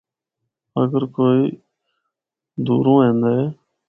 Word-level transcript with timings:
اگر 0.81 1.03
کوئی 1.15 1.39
دُوروں 2.65 2.99
ایندا 3.05 3.29
اے۔ 3.37 3.45